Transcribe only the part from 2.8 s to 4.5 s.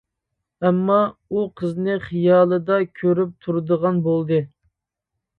كۆرۈپ تۇرىدىغان بولدى.